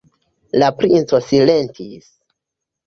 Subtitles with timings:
[0.63, 2.13] La princo silentis.